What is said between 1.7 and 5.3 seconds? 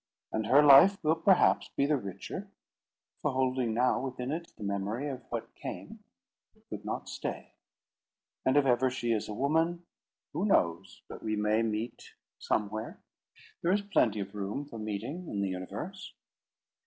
be the richer, for holding now within it the memory of